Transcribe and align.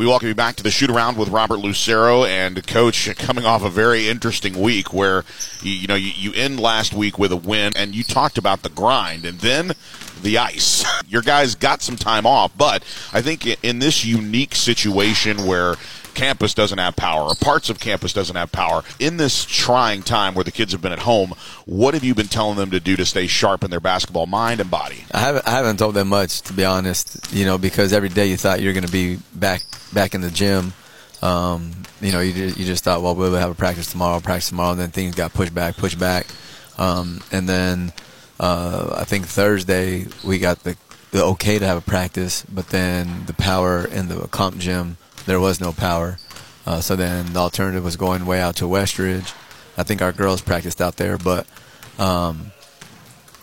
We 0.00 0.06
welcome 0.06 0.28
you 0.28 0.34
back 0.34 0.56
to 0.56 0.62
the 0.62 0.70
shoot 0.70 0.88
around 0.88 1.18
with 1.18 1.28
Robert 1.28 1.58
Lucero 1.58 2.24
and 2.24 2.66
Coach 2.66 3.14
coming 3.18 3.44
off 3.44 3.62
a 3.62 3.68
very 3.68 4.08
interesting 4.08 4.58
week 4.58 4.94
where 4.94 5.24
you, 5.60 5.72
you 5.72 5.86
know 5.88 5.94
you, 5.94 6.10
you 6.16 6.32
end 6.32 6.58
last 6.58 6.94
week 6.94 7.18
with 7.18 7.32
a 7.32 7.36
win 7.36 7.74
and 7.76 7.94
you 7.94 8.02
talked 8.02 8.38
about 8.38 8.62
the 8.62 8.70
grind 8.70 9.26
and 9.26 9.40
then 9.40 9.72
the 10.22 10.38
ice. 10.38 10.86
Your 11.06 11.20
guys 11.20 11.54
got 11.54 11.82
some 11.82 11.96
time 11.96 12.24
off, 12.24 12.56
but 12.56 12.82
I 13.12 13.20
think 13.20 13.62
in 13.62 13.80
this 13.80 14.02
unique 14.02 14.54
situation 14.54 15.46
where 15.46 15.74
campus 16.20 16.52
doesn't 16.52 16.76
have 16.76 16.94
power 16.96 17.22
or 17.22 17.34
parts 17.34 17.70
of 17.70 17.80
campus 17.80 18.12
doesn't 18.12 18.36
have 18.36 18.52
power. 18.52 18.82
In 18.98 19.16
this 19.16 19.46
trying 19.46 20.02
time 20.02 20.34
where 20.34 20.44
the 20.44 20.52
kids 20.52 20.72
have 20.72 20.82
been 20.82 20.92
at 20.92 20.98
home 20.98 21.32
what 21.64 21.94
have 21.94 22.04
you 22.04 22.14
been 22.14 22.28
telling 22.28 22.58
them 22.58 22.72
to 22.72 22.80
do 22.80 22.94
to 22.96 23.06
stay 23.06 23.26
sharp 23.26 23.64
in 23.64 23.70
their 23.70 23.80
basketball 23.80 24.26
mind 24.26 24.60
and 24.60 24.70
body? 24.70 25.04
I 25.12 25.20
haven't, 25.20 25.48
I 25.48 25.50
haven't 25.52 25.78
told 25.78 25.94
them 25.94 26.08
much 26.08 26.42
to 26.42 26.52
be 26.52 26.64
honest 26.66 27.32
you 27.32 27.46
know 27.46 27.56
because 27.56 27.94
every 27.94 28.10
day 28.10 28.26
you 28.26 28.36
thought 28.36 28.60
you're 28.60 28.74
going 28.74 28.84
to 28.84 28.92
be 28.92 29.16
back 29.34 29.62
back 29.94 30.14
in 30.14 30.20
the 30.20 30.30
gym. 30.30 30.74
Um, 31.22 31.72
you 32.02 32.12
know 32.12 32.20
you, 32.20 32.32
you 32.32 32.66
just 32.66 32.84
thought 32.84 33.00
well 33.00 33.14
we'll 33.14 33.34
have 33.36 33.50
a 33.50 33.54
practice 33.54 33.90
tomorrow 33.90 34.20
practice 34.20 34.50
tomorrow 34.50 34.72
and 34.72 34.80
then 34.80 34.90
things 34.90 35.14
got 35.14 35.32
pushed 35.32 35.54
back 35.54 35.78
pushed 35.78 35.98
back. 35.98 36.26
Um, 36.76 37.22
and 37.32 37.48
then 37.48 37.94
uh, 38.38 38.94
I 38.98 39.04
think 39.04 39.26
Thursday 39.26 40.06
we 40.22 40.38
got 40.38 40.64
the 40.64 40.76
the 41.12 41.24
okay 41.24 41.58
to 41.58 41.66
have 41.66 41.78
a 41.78 41.80
practice, 41.80 42.44
but 42.44 42.68
then 42.68 43.24
the 43.24 43.32
power 43.32 43.86
in 43.86 44.08
the 44.08 44.28
comp 44.28 44.58
gym 44.58 44.98
there 45.26 45.40
was 45.40 45.60
no 45.60 45.72
power. 45.72 46.18
Uh, 46.66 46.80
so 46.80 46.96
then 46.96 47.32
the 47.32 47.40
alternative 47.40 47.84
was 47.84 47.96
going 47.96 48.26
way 48.26 48.40
out 48.40 48.56
to 48.56 48.64
Westridge. 48.64 49.34
I 49.76 49.82
think 49.82 50.02
our 50.02 50.12
girls 50.12 50.42
practiced 50.42 50.80
out 50.80 50.96
there, 50.96 51.16
but 51.16 51.46
um, 51.98 52.52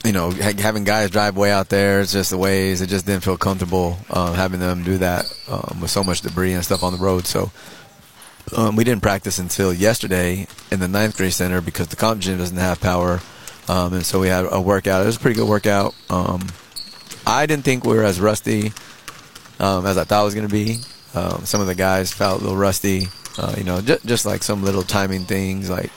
you 0.05 0.11
know, 0.11 0.31
having 0.31 0.83
guys 0.83 1.09
drive 1.09 1.35
way 1.35 1.51
out 1.51 1.69
there, 1.69 2.01
it's 2.01 2.13
just 2.13 2.29
the 2.29 2.37
ways. 2.37 2.81
It 2.81 2.87
just 2.87 3.05
didn't 3.05 3.23
feel 3.23 3.37
comfortable 3.37 3.97
uh, 4.09 4.33
having 4.33 4.59
them 4.59 4.83
do 4.83 4.97
that 4.99 5.25
um, 5.49 5.79
with 5.81 5.91
so 5.91 6.03
much 6.03 6.21
debris 6.21 6.53
and 6.53 6.63
stuff 6.63 6.83
on 6.83 6.93
the 6.93 6.99
road. 6.99 7.25
So 7.25 7.51
um, 8.55 8.75
we 8.75 8.83
didn't 8.83 9.01
practice 9.01 9.39
until 9.39 9.73
yesterday 9.73 10.47
in 10.71 10.79
the 10.79 10.87
ninth 10.87 11.17
grade 11.17 11.33
center 11.33 11.59
because 11.59 11.87
the 11.87 11.95
comp 11.95 12.21
gym 12.21 12.37
doesn't 12.37 12.57
have 12.57 12.79
power, 12.79 13.19
um, 13.67 13.93
and 13.93 14.05
so 14.05 14.19
we 14.19 14.27
had 14.27 14.45
a 14.49 14.61
workout. 14.61 15.03
It 15.03 15.07
was 15.07 15.17
a 15.17 15.19
pretty 15.19 15.35
good 15.35 15.49
workout. 15.49 15.93
Um, 16.09 16.47
I 17.25 17.45
didn't 17.45 17.65
think 17.65 17.83
we 17.83 17.95
were 17.95 18.03
as 18.03 18.21
rusty 18.21 18.71
um, 19.59 19.85
as 19.85 19.97
I 19.97 20.03
thought 20.03 20.21
it 20.21 20.25
was 20.25 20.35
going 20.35 20.47
to 20.47 20.53
be. 20.53 20.79
Um, 21.13 21.45
some 21.45 21.61
of 21.61 21.67
the 21.67 21.75
guys 21.75 22.13
felt 22.13 22.41
a 22.41 22.43
little 22.43 22.57
rusty. 22.57 23.07
Uh, 23.37 23.53
you 23.57 23.63
know, 23.63 23.81
just, 23.81 24.05
just 24.05 24.25
like 24.25 24.43
some 24.43 24.63
little 24.63 24.83
timing 24.83 25.25
things, 25.25 25.69
like 25.69 25.91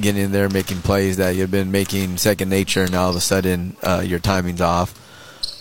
getting 0.00 0.22
in 0.22 0.32
there, 0.32 0.48
making 0.48 0.78
plays 0.78 1.16
that 1.16 1.36
you've 1.36 1.50
been 1.50 1.70
making 1.70 2.16
second 2.16 2.48
nature, 2.48 2.82
and 2.82 2.94
all 2.94 3.10
of 3.10 3.16
a 3.16 3.20
sudden 3.20 3.76
uh, 3.82 4.02
your 4.04 4.18
timing's 4.18 4.60
off. 4.60 4.94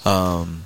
Um, 0.05 0.63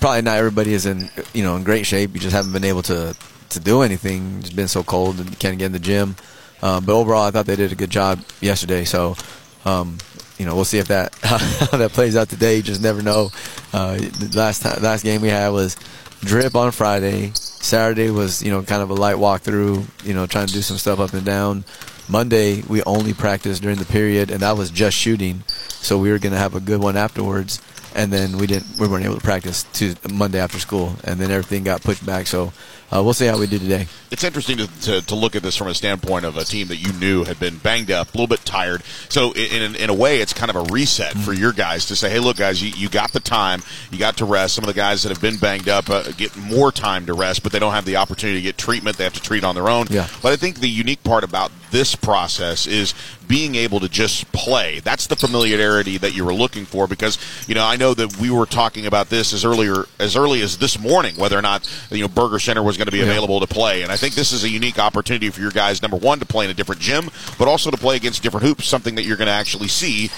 probably 0.00 0.22
not 0.22 0.38
everybody 0.38 0.74
is 0.74 0.86
in 0.86 1.08
you 1.32 1.44
know 1.44 1.56
in 1.56 1.64
great 1.64 1.86
shape. 1.86 2.14
You 2.14 2.20
just 2.20 2.34
haven't 2.34 2.52
been 2.52 2.64
able 2.64 2.82
to 2.82 3.16
to 3.50 3.60
do 3.60 3.82
anything. 3.82 4.38
It's 4.40 4.50
been 4.50 4.68
so 4.68 4.82
cold 4.82 5.18
and 5.18 5.30
you 5.30 5.36
can't 5.36 5.58
get 5.58 5.66
in 5.66 5.72
the 5.72 5.78
gym. 5.78 6.16
Um, 6.62 6.84
but 6.84 6.94
overall, 6.98 7.22
I 7.22 7.30
thought 7.30 7.46
they 7.46 7.56
did 7.56 7.72
a 7.72 7.76
good 7.76 7.90
job 7.90 8.20
yesterday. 8.40 8.84
So, 8.84 9.16
um, 9.64 9.98
you 10.38 10.46
know, 10.46 10.54
we'll 10.54 10.64
see 10.64 10.78
if 10.78 10.88
that 10.88 11.14
how 11.22 11.76
that 11.76 11.92
plays 11.92 12.16
out 12.16 12.28
today. 12.28 12.56
You 12.56 12.62
just 12.62 12.82
never 12.82 13.02
know. 13.02 13.30
Uh, 13.72 13.98
last 14.34 14.62
time, 14.62 14.82
last 14.82 15.02
game 15.02 15.20
we 15.20 15.28
had 15.28 15.48
was 15.50 15.76
drip 16.20 16.54
on 16.54 16.72
Friday. 16.72 17.32
Saturday 17.34 18.10
was, 18.10 18.42
you 18.42 18.50
know, 18.50 18.62
kind 18.62 18.82
of 18.82 18.90
a 18.90 18.94
light 18.94 19.16
walkthrough, 19.16 19.86
you 20.04 20.14
know, 20.14 20.26
trying 20.26 20.46
to 20.46 20.52
do 20.52 20.62
some 20.62 20.76
stuff 20.76 21.00
up 21.00 21.12
and 21.12 21.24
down. 21.24 21.64
Monday, 22.08 22.62
we 22.62 22.82
only 22.82 23.14
practiced 23.14 23.62
during 23.62 23.78
the 23.78 23.84
period, 23.86 24.30
and 24.30 24.40
that 24.40 24.56
was 24.56 24.70
just 24.70 24.96
shooting. 24.96 25.42
So 25.68 25.98
we 25.98 26.10
were 26.10 26.18
going 26.18 26.32
to 26.32 26.38
have 26.38 26.54
a 26.54 26.60
good 26.60 26.82
one 26.82 26.96
afterwards. 26.96 27.62
And 27.94 28.12
then 28.12 28.38
we 28.38 28.46
didn't, 28.46 28.78
we 28.78 28.88
weren't 28.88 29.04
able 29.04 29.14
to 29.14 29.20
practice 29.20 29.62
to 29.74 29.94
Monday 30.12 30.40
after 30.40 30.58
school, 30.58 30.96
and 31.04 31.18
then 31.18 31.30
everything 31.30 31.64
got 31.64 31.82
pushed 31.82 32.04
back. 32.04 32.26
So 32.26 32.52
uh, 32.94 33.02
we'll 33.02 33.14
see 33.14 33.26
how 33.26 33.38
we 33.38 33.46
do 33.46 33.58
today. 33.58 33.86
It's 34.10 34.22
interesting 34.22 34.58
to, 34.58 34.80
to, 34.82 35.00
to, 35.06 35.14
look 35.14 35.34
at 35.34 35.42
this 35.42 35.56
from 35.56 35.66
a 35.66 35.74
standpoint 35.74 36.24
of 36.24 36.36
a 36.36 36.44
team 36.44 36.68
that 36.68 36.76
you 36.76 36.92
knew 36.92 37.24
had 37.24 37.40
been 37.40 37.58
banged 37.58 37.90
up, 37.90 38.08
a 38.08 38.10
little 38.12 38.28
bit 38.28 38.44
tired. 38.44 38.82
So 39.08 39.32
in, 39.32 39.74
in 39.74 39.90
a 39.90 39.94
way, 39.94 40.20
it's 40.20 40.32
kind 40.32 40.50
of 40.50 40.56
a 40.56 40.72
reset 40.72 41.12
mm-hmm. 41.12 41.22
for 41.22 41.32
your 41.32 41.52
guys 41.52 41.86
to 41.86 41.96
say, 41.96 42.10
hey, 42.10 42.20
look, 42.20 42.36
guys, 42.36 42.62
you, 42.62 42.68
you 42.76 42.88
got 42.88 43.12
the 43.12 43.20
time, 43.20 43.62
you 43.90 43.98
got 43.98 44.18
to 44.18 44.24
rest. 44.24 44.54
Some 44.54 44.62
of 44.62 44.68
the 44.68 44.74
guys 44.74 45.02
that 45.02 45.08
have 45.08 45.20
been 45.20 45.38
banged 45.38 45.68
up 45.68 45.90
uh, 45.90 46.12
get 46.12 46.36
more 46.36 46.70
time 46.70 47.06
to 47.06 47.14
rest, 47.14 47.42
but 47.42 47.50
they 47.50 47.58
don't 47.58 47.72
have 47.72 47.84
the 47.84 47.96
opportunity 47.96 48.38
to 48.38 48.42
get 48.42 48.56
treatment. 48.56 48.96
They 48.96 49.04
have 49.04 49.14
to 49.14 49.22
treat 49.22 49.42
on 49.42 49.56
their 49.56 49.68
own. 49.68 49.86
Yeah. 49.90 50.08
But 50.22 50.32
I 50.32 50.36
think 50.36 50.60
the 50.60 50.68
unique 50.68 51.02
part 51.02 51.24
about 51.24 51.50
this 51.72 51.96
process 51.96 52.68
is 52.68 52.94
being 53.26 53.54
able 53.56 53.80
to 53.80 53.88
just 53.88 54.30
play. 54.32 54.80
That's 54.80 55.06
the 55.06 55.16
familiarity 55.16 55.98
that 55.98 56.14
you 56.14 56.24
were 56.24 56.34
looking 56.34 56.64
for 56.66 56.86
because, 56.86 57.18
you 57.48 57.54
know, 57.54 57.64
I 57.64 57.76
know 57.76 57.94
that 57.94 58.16
we 58.18 58.30
were 58.30 58.46
talking 58.46 58.86
about 58.86 59.08
this 59.08 59.32
as 59.32 59.44
earlier 59.44 59.86
as 59.98 60.16
early 60.16 60.40
as 60.42 60.58
this 60.58 60.78
morning, 60.78 61.16
whether 61.16 61.38
or 61.38 61.42
not, 61.42 61.68
you 61.90 62.02
know, 62.02 62.08
Burger 62.08 62.38
Center 62.38 62.62
was 62.62 62.76
going 62.76 62.83
to 62.86 62.92
be 62.92 62.98
yeah. 62.98 63.04
available 63.04 63.40
to 63.40 63.46
play. 63.46 63.82
And 63.82 63.90
I 63.90 63.96
think 63.96 64.14
this 64.14 64.32
is 64.32 64.44
a 64.44 64.48
unique 64.48 64.78
opportunity 64.78 65.30
for 65.30 65.40
your 65.40 65.50
guys, 65.50 65.82
number 65.82 65.96
one, 65.96 66.18
to 66.20 66.26
play 66.26 66.44
in 66.44 66.50
a 66.50 66.54
different 66.54 66.80
gym, 66.80 67.10
but 67.38 67.48
also 67.48 67.70
to 67.70 67.76
play 67.76 67.96
against 67.96 68.22
different 68.22 68.46
hoops, 68.46 68.66
something 68.66 68.94
that 68.96 69.04
you're 69.04 69.16
going 69.16 69.26
to 69.26 69.32
actually 69.32 69.68
see 69.68 70.10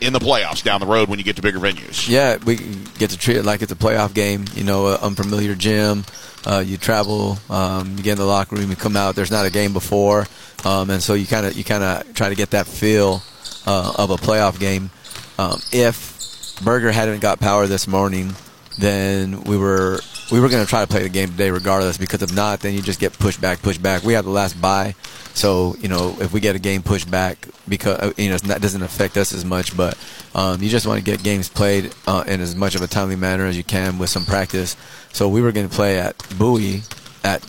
in 0.00 0.12
the 0.12 0.18
playoffs 0.18 0.62
down 0.62 0.80
the 0.80 0.86
road 0.86 1.08
when 1.08 1.18
you 1.18 1.24
get 1.24 1.36
to 1.36 1.42
bigger 1.42 1.58
venues. 1.58 2.08
Yeah, 2.08 2.36
we 2.44 2.56
get 2.98 3.10
to 3.10 3.18
treat 3.18 3.36
it 3.36 3.44
like 3.44 3.62
it's 3.62 3.72
a 3.72 3.76
playoff 3.76 4.14
game, 4.14 4.44
you 4.54 4.64
know, 4.64 4.88
an 4.88 4.98
unfamiliar 5.00 5.54
gym. 5.54 6.04
Uh, 6.46 6.62
you 6.64 6.76
travel, 6.76 7.38
um, 7.50 7.96
you 7.96 8.04
get 8.04 8.12
in 8.12 8.18
the 8.18 8.24
locker 8.24 8.54
room, 8.54 8.70
you 8.70 8.76
come 8.76 8.96
out. 8.96 9.16
There's 9.16 9.32
not 9.32 9.46
a 9.46 9.50
game 9.50 9.72
before, 9.72 10.26
um, 10.64 10.90
and 10.90 11.02
so 11.02 11.14
you 11.14 11.26
kind 11.26 11.44
of 11.44 11.54
you 11.54 11.64
kind 11.64 11.82
of 11.82 12.14
try 12.14 12.28
to 12.28 12.36
get 12.36 12.50
that 12.50 12.68
feel 12.68 13.20
uh, 13.66 13.94
of 13.98 14.10
a 14.10 14.16
playoff 14.16 14.60
game. 14.60 14.90
Um, 15.38 15.58
if 15.72 16.60
Burger 16.62 16.92
hadn't 16.92 17.18
got 17.20 17.40
power 17.40 17.66
this 17.66 17.88
morning, 17.88 18.34
then 18.78 19.42
we 19.44 19.56
were 19.56 20.00
we 20.30 20.40
were 20.40 20.48
going 20.48 20.62
to 20.62 20.68
try 20.68 20.80
to 20.80 20.86
play 20.86 21.02
the 21.02 21.08
game 21.08 21.28
today 21.28 21.50
regardless 21.50 21.96
because 21.98 22.22
if 22.22 22.34
not, 22.34 22.60
then 22.60 22.74
you 22.74 22.82
just 22.82 22.98
get 22.98 23.12
pushed 23.12 23.40
back, 23.40 23.62
pushed 23.62 23.82
back. 23.82 24.02
We 24.02 24.14
have 24.14 24.24
the 24.24 24.30
last 24.30 24.60
bye, 24.60 24.94
so 25.34 25.76
you 25.78 25.88
know 25.88 26.16
if 26.20 26.32
we 26.32 26.40
get 26.40 26.56
a 26.56 26.58
game 26.58 26.82
pushed 26.82 27.10
back 27.10 27.46
because 27.68 27.98
uh, 27.98 28.12
you 28.16 28.28
know 28.28 28.34
it 28.36 28.62
doesn't 28.62 28.82
affect 28.82 29.16
us 29.16 29.32
as 29.32 29.44
much, 29.44 29.76
but 29.76 29.96
um, 30.34 30.62
you 30.62 30.68
just 30.68 30.86
want 30.86 30.98
to 30.98 31.04
get 31.04 31.22
games 31.22 31.48
played 31.48 31.94
uh, 32.06 32.24
in 32.26 32.40
as 32.40 32.54
much 32.54 32.74
of 32.74 32.82
a 32.82 32.86
timely 32.86 33.16
manner 33.16 33.46
as 33.46 33.56
you 33.56 33.64
can 33.64 33.98
with 33.98 34.10
some 34.10 34.24
practice. 34.24 34.76
So 35.12 35.28
we 35.28 35.40
were 35.40 35.52
going 35.52 35.68
to 35.68 35.74
play 35.74 35.98
at 35.98 36.16
Bowie 36.38 36.82
at 37.24 37.44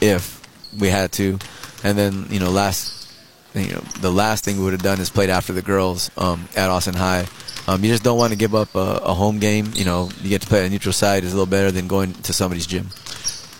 if 0.00 0.42
we 0.78 0.88
had 0.88 1.12
to, 1.12 1.38
and 1.82 1.96
then 1.96 2.26
you 2.28 2.40
know 2.40 2.50
last 2.50 3.10
you 3.54 3.72
know 3.72 3.80
the 4.00 4.10
last 4.10 4.44
thing 4.44 4.58
we 4.58 4.64
would 4.64 4.72
have 4.72 4.82
done 4.82 5.00
is 5.00 5.10
played 5.10 5.30
after 5.30 5.52
the 5.52 5.62
girls 5.62 6.10
um, 6.18 6.48
at 6.56 6.70
Austin 6.70 6.94
High. 6.94 7.26
Um, 7.66 7.82
you 7.82 7.90
just 7.90 8.02
don't 8.02 8.18
want 8.18 8.32
to 8.32 8.38
give 8.38 8.54
up 8.54 8.74
a, 8.74 9.00
a, 9.02 9.14
home 9.14 9.38
game. 9.38 9.70
You 9.74 9.86
know, 9.86 10.10
you 10.22 10.28
get 10.28 10.42
to 10.42 10.46
play 10.46 10.66
a 10.66 10.68
neutral 10.68 10.92
side 10.92 11.24
is 11.24 11.32
a 11.32 11.36
little 11.36 11.50
better 11.50 11.70
than 11.70 11.88
going 11.88 12.12
to 12.12 12.32
somebody's 12.32 12.66
gym. 12.66 12.90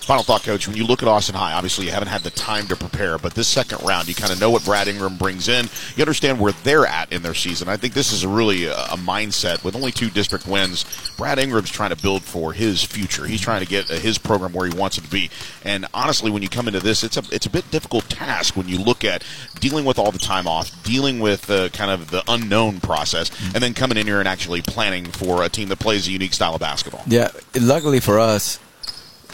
Final 0.04 0.22
thought, 0.22 0.42
Coach. 0.42 0.68
When 0.68 0.76
you 0.76 0.84
look 0.84 1.02
at 1.02 1.08
Austin 1.08 1.34
High, 1.34 1.54
obviously 1.54 1.86
you 1.86 1.90
haven't 1.90 2.08
had 2.08 2.20
the 2.20 2.30
time 2.30 2.66
to 2.66 2.76
prepare, 2.76 3.16
but 3.16 3.34
this 3.34 3.48
second 3.48 3.82
round, 3.82 4.06
you 4.06 4.14
kind 4.14 4.30
of 4.30 4.38
know 4.38 4.50
what 4.50 4.62
Brad 4.62 4.86
Ingram 4.86 5.16
brings 5.16 5.48
in. 5.48 5.66
You 5.96 6.02
understand 6.02 6.38
where 6.38 6.52
they're 6.62 6.84
at 6.84 7.10
in 7.10 7.22
their 7.22 7.32
season. 7.32 7.68
I 7.70 7.78
think 7.78 7.94
this 7.94 8.12
is 8.12 8.22
a 8.22 8.28
really 8.28 8.66
a, 8.66 8.74
a 8.74 8.96
mindset 8.98 9.64
with 9.64 9.74
only 9.74 9.92
two 9.92 10.10
district 10.10 10.46
wins. 10.46 10.84
Brad 11.16 11.38
Ingram's 11.38 11.70
trying 11.70 11.88
to 11.88 11.96
build 11.96 12.22
for 12.22 12.52
his 12.52 12.84
future. 12.84 13.24
He's 13.24 13.40
trying 13.40 13.62
to 13.62 13.66
get 13.66 13.90
uh, 13.90 13.94
his 13.94 14.18
program 14.18 14.52
where 14.52 14.68
he 14.68 14.76
wants 14.76 14.98
it 14.98 15.04
to 15.04 15.10
be. 15.10 15.30
And 15.64 15.86
honestly, 15.94 16.30
when 16.30 16.42
you 16.42 16.50
come 16.50 16.68
into 16.68 16.80
this, 16.80 17.02
it's 17.02 17.16
a 17.16 17.22
it's 17.32 17.46
a 17.46 17.50
bit 17.50 17.70
difficult 17.70 18.08
task 18.10 18.56
when 18.56 18.68
you 18.68 18.78
look 18.78 19.04
at 19.04 19.24
dealing 19.58 19.86
with 19.86 19.98
all 19.98 20.12
the 20.12 20.18
time 20.18 20.46
off, 20.46 20.82
dealing 20.82 21.18
with 21.18 21.48
uh, 21.50 21.70
kind 21.70 21.90
of 21.90 22.10
the 22.10 22.22
unknown 22.28 22.80
process, 22.80 23.30
and 23.54 23.62
then 23.62 23.72
coming 23.72 23.96
in 23.96 24.06
here 24.06 24.18
and 24.18 24.28
actually 24.28 24.60
planning 24.60 25.06
for 25.06 25.42
a 25.42 25.48
team 25.48 25.68
that 25.68 25.78
plays 25.78 26.06
a 26.08 26.10
unique 26.10 26.34
style 26.34 26.54
of 26.54 26.60
basketball. 26.60 27.02
Yeah, 27.06 27.30
luckily 27.58 28.00
for 28.00 28.18
us, 28.18 28.58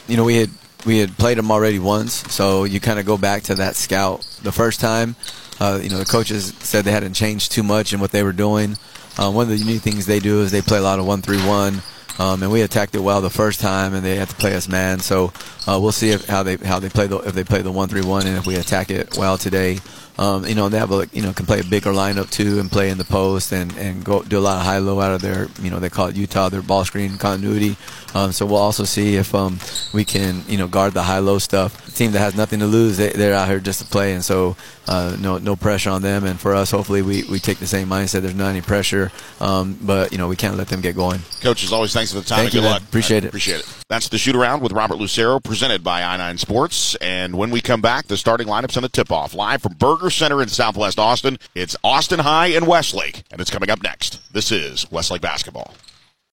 you 0.06 0.16
know, 0.16 0.25
we 0.25 0.36
had 0.36 0.50
we 0.86 0.98
had 0.98 1.16
played 1.16 1.38
them 1.38 1.50
already 1.50 1.78
once, 1.78 2.14
so 2.32 2.64
you 2.64 2.80
kind 2.80 2.98
of 2.98 3.06
go 3.06 3.18
back 3.18 3.42
to 3.44 3.54
that 3.56 3.76
scout. 3.76 4.20
The 4.42 4.52
first 4.52 4.80
time, 4.80 5.16
uh, 5.60 5.78
you 5.82 5.91
know, 5.91 5.98
the 5.98 6.04
coaches 6.04 6.54
said 6.60 6.84
they 6.84 6.92
hadn't 6.92 7.14
changed 7.14 7.52
too 7.52 7.62
much 7.62 7.92
in 7.92 8.00
what 8.00 8.12
they 8.12 8.22
were 8.22 8.32
doing. 8.32 8.76
Uh, 9.18 9.30
one 9.30 9.42
of 9.42 9.48
the 9.50 9.56
unique 9.56 9.82
things 9.82 10.06
they 10.06 10.20
do 10.20 10.41
is 10.41 10.50
they 10.50 10.62
play 10.62 10.78
a 10.78 10.82
lot 10.82 10.98
of 10.98 11.06
one-three-one, 11.06 11.82
um, 12.18 12.42
and 12.42 12.50
we 12.50 12.62
attacked 12.62 12.94
it 12.94 13.00
well 13.00 13.20
the 13.20 13.30
first 13.30 13.60
time, 13.60 13.94
and 13.94 14.04
they 14.04 14.16
had 14.16 14.28
to 14.28 14.36
play 14.36 14.54
us 14.54 14.68
man. 14.68 15.00
So 15.00 15.32
uh, 15.66 15.78
we'll 15.80 15.92
see 15.92 16.10
if, 16.10 16.26
how 16.26 16.42
they 16.42 16.56
how 16.56 16.78
they 16.78 16.88
play 16.88 17.06
the 17.06 17.18
if 17.18 17.34
they 17.34 17.44
play 17.44 17.62
the 17.62 17.72
one-three-one, 17.72 18.27
and 18.27 18.36
if 18.36 18.47
we 18.47 18.56
attack 18.56 18.91
it 18.91 19.18
well 19.18 19.36
today. 19.36 19.80
Um, 20.20 20.44
you 20.44 20.54
know, 20.54 20.68
they 20.68 20.78
have 20.78 20.92
a, 20.92 21.08
you 21.12 21.22
know 21.22 21.32
can 21.32 21.46
play 21.46 21.60
a 21.60 21.64
bigger 21.64 21.92
lineup 21.92 22.30
too 22.30 22.60
and 22.60 22.70
play 22.70 22.90
in 22.90 22.98
the 22.98 23.06
post 23.06 23.52
and, 23.52 23.74
and 23.78 24.04
go 24.04 24.22
do 24.22 24.38
a 24.38 24.40
lot 24.40 24.58
of 24.58 24.66
high 24.66 24.76
low 24.76 25.00
out 25.00 25.12
of 25.12 25.22
their 25.22 25.48
you 25.62 25.70
know 25.70 25.80
they 25.80 25.88
call 25.88 26.08
it 26.08 26.16
Utah 26.16 26.50
their 26.50 26.60
ball 26.60 26.84
screen 26.84 27.16
continuity. 27.16 27.76
Um, 28.14 28.30
so 28.32 28.44
we'll 28.44 28.56
also 28.56 28.84
see 28.84 29.16
if 29.16 29.34
um, 29.34 29.58
we 29.94 30.04
can 30.04 30.42
you 30.46 30.58
know 30.58 30.68
guard 30.68 30.92
the 30.92 31.02
high 31.02 31.20
low 31.20 31.38
stuff. 31.38 31.88
A 31.88 31.90
team 31.92 32.12
that 32.12 32.18
has 32.18 32.36
nothing 32.36 32.58
to 32.60 32.66
lose, 32.66 32.98
they, 32.98 33.12
they're 33.12 33.34
out 33.34 33.48
here 33.48 33.60
just 33.60 33.80
to 33.80 33.86
play, 33.86 34.12
and 34.12 34.22
so 34.22 34.56
uh, 34.88 35.16
no 35.18 35.38
no 35.38 35.56
pressure 35.56 35.88
on 35.88 36.02
them. 36.02 36.24
And 36.24 36.38
for 36.38 36.54
us, 36.54 36.70
hopefully 36.70 37.00
we, 37.00 37.24
we 37.30 37.38
take 37.38 37.58
the 37.58 37.66
same 37.66 37.88
mindset. 37.88 38.20
There's 38.20 38.34
not 38.34 38.50
any 38.50 38.60
pressure, 38.60 39.10
um, 39.40 39.78
but 39.80 40.12
you 40.12 40.18
know 40.18 40.28
we 40.28 40.36
can't 40.36 40.56
let 40.56 40.68
them 40.68 40.82
get 40.82 40.96
going. 40.96 41.20
Coach, 41.40 41.64
as 41.64 41.72
always, 41.72 41.94
thanks 41.94 42.12
for 42.12 42.20
the 42.20 42.26
time. 42.26 42.40
Thank 42.40 42.52
you, 42.54 42.60
good 42.60 42.66
luck. 42.66 42.82
Appreciate 42.82 43.24
it. 43.24 43.28
Appreciate 43.28 43.60
it. 43.60 43.76
That's 43.88 44.08
the 44.08 44.18
shoot 44.18 44.36
around 44.36 44.60
with 44.62 44.70
Robert 44.70 44.98
Lucero, 44.98 45.40
presented 45.40 45.82
by 45.82 46.02
I9 46.02 46.38
Sports. 46.38 46.94
And 46.96 47.36
when 47.36 47.50
we 47.50 47.60
come 47.60 47.80
back, 47.80 48.06
the 48.06 48.16
starting 48.16 48.46
lineups 48.46 48.76
and 48.76 48.84
the 48.84 48.88
tip 48.88 49.10
off 49.10 49.34
live 49.34 49.62
from 49.62 49.74
Center 50.16 50.42
in 50.42 50.48
Southwest 50.48 50.98
Austin. 50.98 51.39
It's 51.54 51.77
Austin 51.83 52.21
High 52.21 52.48
and 52.48 52.66
Westlake, 52.66 53.22
and 53.30 53.41
it's 53.41 53.51
coming 53.51 53.71
up 53.71 53.83
next. 53.83 54.33
This 54.33 54.53
is 54.53 54.91
Westlake 54.91 55.22
basketball. 55.22 55.74